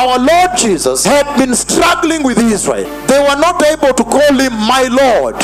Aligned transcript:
our 0.00 0.18
Lord 0.18 0.56
Jesus 0.56 1.04
had 1.04 1.36
been 1.36 1.54
struggling 1.54 2.22
with 2.22 2.38
Israel. 2.38 2.88
They 3.06 3.18
were 3.18 3.36
not 3.36 3.62
able 3.62 3.92
to 3.92 4.02
call 4.02 4.32
him 4.32 4.54
my 4.54 4.88
Lord. 4.90 5.36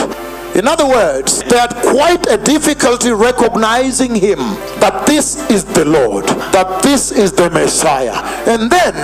In 0.57 0.67
other 0.67 0.87
words, 0.87 1.43
they 1.43 1.59
had 1.59 1.75
quite 1.83 2.27
a 2.31 2.39
difficulty 2.39 3.11
recognizing 3.11 4.15
him 4.15 4.39
that 4.81 5.05
this 5.07 5.51
is 5.51 5.67
the 5.67 5.85
Lord, 5.85 6.25
that 6.57 6.83
this 6.83 7.13
is 7.13 7.33
the 7.33 7.51
Messiah. 7.51 8.17
And 8.49 8.71
then 8.71 8.97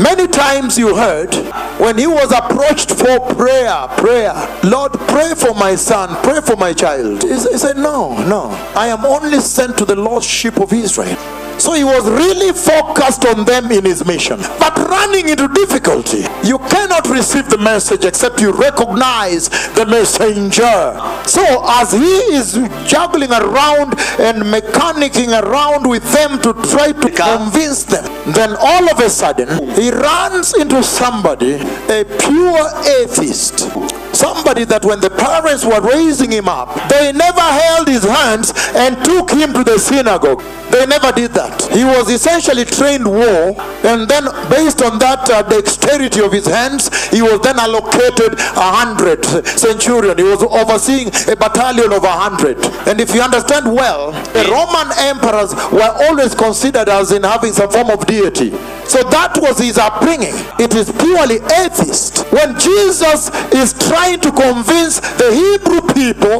Many 0.00 0.28
times 0.28 0.78
you 0.78 0.94
heard 0.94 1.34
when 1.80 1.98
he 1.98 2.06
was 2.06 2.30
approached 2.30 2.90
for 2.92 3.18
prayer, 3.34 3.88
prayer, 3.96 4.32
Lord, 4.62 4.92
pray 4.92 5.34
for 5.34 5.54
my 5.54 5.74
son, 5.74 6.14
pray 6.22 6.40
for 6.40 6.54
my 6.54 6.72
child. 6.72 7.24
He 7.24 7.36
said, 7.36 7.76
No, 7.76 8.14
no, 8.28 8.50
I 8.76 8.86
am 8.88 9.04
only 9.04 9.40
sent 9.40 9.76
to 9.78 9.84
the 9.84 9.96
lost 9.96 10.28
sheep 10.28 10.58
of 10.58 10.72
Israel. 10.72 11.16
So 11.58 11.74
he 11.74 11.84
was 11.84 12.08
really 12.08 12.52
focused 12.52 13.26
on 13.26 13.44
them 13.44 13.70
in 13.70 13.84
his 13.84 14.04
mission. 14.06 14.40
But 14.58 14.76
running 14.78 15.28
into 15.28 15.48
difficulty, 15.48 16.24
you 16.44 16.58
cannot 16.70 17.08
receive 17.08 17.48
the 17.48 17.58
message 17.58 18.04
except 18.04 18.40
you 18.40 18.52
recognize 18.52 19.48
the 19.74 19.84
messenger. 19.86 20.96
So 21.26 21.42
as 21.66 21.92
he 21.92 22.14
is 22.34 22.54
juggling 22.86 23.32
around 23.32 23.98
and 24.18 24.42
mechanicking 24.42 25.34
around 25.42 25.88
with 25.88 26.04
them 26.12 26.40
to 26.42 26.52
try 26.70 26.92
to 26.92 27.10
convince 27.10 27.84
them, 27.84 28.04
then 28.32 28.56
all 28.58 28.88
of 28.90 28.98
a 29.00 29.10
sudden 29.10 29.48
he 29.74 29.90
runs 29.90 30.54
into 30.54 30.82
somebody, 30.82 31.54
a 31.88 32.04
pure 32.04 32.68
atheist. 33.02 33.68
Somebody 34.14 34.64
that 34.64 34.84
when 34.84 35.00
the 35.00 35.10
parents 35.10 35.64
were 35.64 35.80
raising 35.80 36.32
him 36.32 36.48
up, 36.48 36.74
they 36.88 37.12
never 37.12 37.40
held 37.40 37.86
his 37.86 38.02
hands 38.02 38.52
and 38.74 38.96
took 39.04 39.30
him 39.30 39.52
to 39.52 39.62
the 39.62 39.78
synagogue. 39.78 40.42
They 40.70 40.86
never 40.86 41.12
did 41.12 41.32
that. 41.32 41.68
He 41.72 41.84
was 41.84 42.10
essentially 42.10 42.64
trained 42.64 43.06
war, 43.06 43.56
and 43.84 44.08
then 44.08 44.24
based 44.50 44.82
on 44.82 44.98
that 44.98 45.28
uh, 45.30 45.42
dexterity 45.42 46.20
of 46.20 46.32
his 46.32 46.46
hands, 46.46 46.88
he 47.08 47.22
was 47.22 47.40
then 47.40 47.58
allocated 47.58 48.34
a 48.38 48.68
hundred 48.76 49.24
centurion. 49.58 50.18
He 50.18 50.24
was 50.24 50.42
overseeing 50.42 51.08
a 51.28 51.36
battalion 51.36 51.92
of 51.92 52.04
a 52.04 52.12
hundred. 52.12 52.58
And 52.86 53.00
if 53.00 53.14
you 53.14 53.22
understand 53.22 53.72
well, 53.72 54.12
the 54.32 54.44
Roman 54.50 54.92
emperors 55.08 55.54
were 55.72 55.92
always 56.08 56.34
considered 56.34 56.88
as 56.88 57.12
in 57.12 57.22
having 57.22 57.52
some 57.52 57.70
form 57.70 57.90
of 57.90 58.06
deity. 58.06 58.50
So 58.88 59.04
that 59.12 59.36
was 59.36 59.58
his 59.58 59.76
upbringing. 59.76 60.32
It 60.58 60.74
is 60.74 60.90
purely 60.92 61.44
atheist. 61.60 62.24
When 62.32 62.58
Jesus 62.58 63.28
is 63.52 63.72
trying 63.76 64.20
to 64.20 64.32
convince 64.32 65.00
the 65.20 65.28
Hebrew 65.28 65.77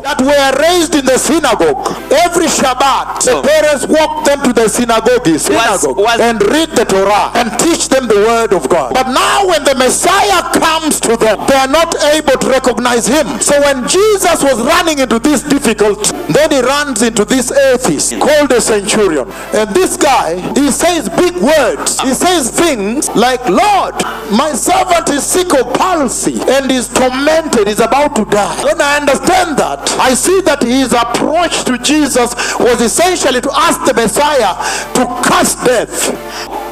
people 0.01 0.03
that 0.03 0.21
were 0.21 0.63
raised 0.63 0.95
in 0.95 1.05
the 1.07 1.19
synagogue, 1.19 1.87
every 2.13 2.47
Shabbat, 2.47 3.21
the 3.25 3.43
parents 3.43 3.87
walk 3.87 4.25
them 4.25 4.43
to 4.43 4.53
the 4.53 4.69
synagogue, 4.69 5.27
synagogue 5.39 5.97
was- 5.97 6.21
and 6.21 6.43
read 6.51 6.71
the 6.77 6.85
Torah 6.85 7.31
and 7.35 7.59
teach 7.59 7.89
them 7.89 8.07
the 8.09 8.17
word 8.17 8.53
of 8.53 8.69
God. 8.69 8.95
But 8.95 9.09
now 9.09 9.47
when 9.47 9.65
the 9.65 9.75
Messiah 9.75 10.43
comes 10.53 11.01
to 11.01 11.17
them, 11.17 11.39
they 11.47 11.55
are 11.57 11.69
not 11.69 11.95
able 12.13 12.37
to 12.39 12.49
recognize 12.49 13.07
him. 13.07 13.41
So 13.41 13.61
when 13.61 13.87
Jesus 13.89 14.43
was 14.43 14.59
running 14.61 14.99
into 14.99 15.19
this 15.19 15.43
difficulty, 15.43 16.12
then 16.29 16.51
he 16.51 16.61
runs 16.61 17.03
into 17.03 17.25
this 17.25 17.51
atheist 17.51 18.19
called 18.21 18.53
a 18.53 18.61
centurion. 18.61 19.31
And 19.53 19.69
this 19.75 19.97
guy, 19.97 20.37
he 20.55 20.71
says 20.71 21.09
big 21.09 21.37
words. 21.37 22.01
He 22.01 22.15
says 22.15 22.51
things 22.51 23.09
like, 23.15 23.47
Lord, 23.49 23.95
my 24.31 24.53
servant 24.53 25.09
is 25.11 25.25
sick 25.25 25.53
of 25.55 25.73
palsy 25.75 26.41
and 26.49 26.71
is 26.71 26.89
tormented, 26.89 27.69
is 27.69 27.81
about 27.81 28.15
to 28.17 28.25
die. 28.25 28.57
When 28.65 28.81
I 28.81 28.97
understand 28.99 29.57
that, 29.59 29.88
I 29.98 30.14
see 30.14 30.41
that 30.42 30.62
his 30.62 30.92
approach 30.92 31.64
to 31.64 31.78
Jesus 31.78 32.34
was 32.58 32.81
essentially 32.81 33.41
to 33.41 33.50
ask 33.55 33.84
the 33.84 33.94
Messiah 33.94 34.53
to 34.94 35.03
curse 35.25 35.55
death. 35.64 36.12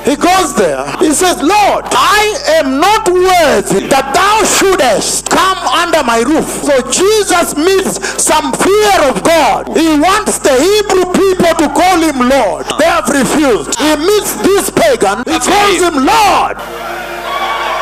He 0.06 0.14
goes 0.14 0.54
there. 0.54 0.86
He 1.02 1.10
says, 1.10 1.42
Lord, 1.42 1.82
I 1.90 2.38
am 2.62 2.78
not 2.78 3.10
worthy 3.10 3.90
that 3.90 4.14
thou 4.14 4.46
shouldest 4.46 5.26
come 5.26 5.58
under 5.66 6.06
my 6.06 6.22
roof. 6.22 6.46
So 6.62 6.78
Jesus 6.94 7.58
meets 7.58 7.98
some 8.22 8.54
fear 8.54 8.98
of 9.10 9.18
God. 9.26 9.66
He 9.74 9.98
wants 9.98 10.38
the 10.38 10.54
Hebrew 10.54 11.10
people 11.10 11.52
to 11.58 11.66
call 11.74 11.98
him 11.98 12.22
Lord. 12.22 12.70
They 12.78 12.86
have 12.86 13.10
refused. 13.10 13.74
He 13.82 13.98
meets 13.98 14.38
this 14.46 14.70
pagan. 14.70 15.26
He 15.26 15.42
calls 15.42 15.82
him 15.82 16.06
Lord. 16.06 16.54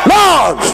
Lord. 0.08 0.56